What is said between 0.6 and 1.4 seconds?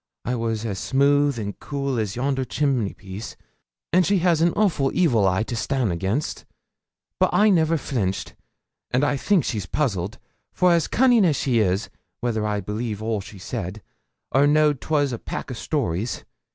as smooth